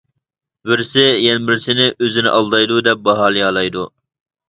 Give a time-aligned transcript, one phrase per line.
[0.69, 3.91] بىرسى يەنە بىرسىنى ئۆزىنى ئالدايدۇ دەپ باھالىيالايدۇ.